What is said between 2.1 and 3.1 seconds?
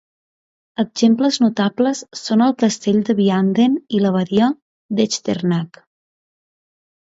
són el Castell